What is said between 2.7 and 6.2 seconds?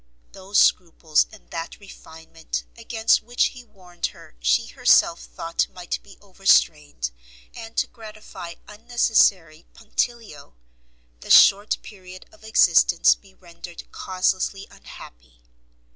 against which he warned her, she herself thought might be